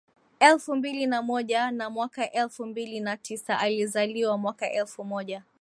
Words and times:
elfu 0.39 0.75
mbili 0.75 1.05
na 1.05 1.21
moja 1.21 1.71
na 1.71 1.89
mwaka 1.89 2.31
elfu 2.31 2.65
mbili 2.65 2.99
na 2.99 3.17
tisaAlizaliwa 3.17 4.37
mwaka 4.37 4.71
elfu 4.71 5.03
moja 5.03 5.43